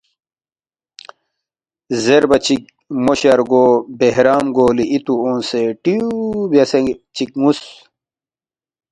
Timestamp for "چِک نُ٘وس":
7.15-7.59